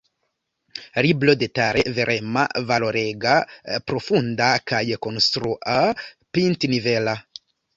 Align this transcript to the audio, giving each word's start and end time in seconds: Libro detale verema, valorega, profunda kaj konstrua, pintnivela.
Libro 1.05 1.35
detale 1.41 1.83
verema, 1.97 2.47
valorega, 2.71 3.35
profunda 3.93 4.49
kaj 4.73 4.83
konstrua, 5.09 5.79
pintnivela. 6.39 7.19